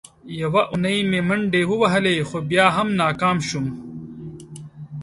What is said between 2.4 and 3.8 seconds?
بیا هم ناکام شوم.